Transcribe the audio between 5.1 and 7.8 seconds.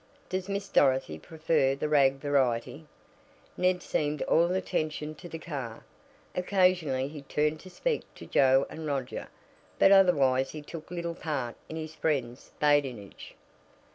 to the car. Occasionally he turned to